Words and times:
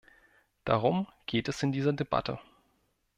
Darum 0.65 1.07
geht 1.27 1.47
es 1.47 1.61
in 1.61 1.71
dieser 1.71 1.93
Debatte. 1.93 2.39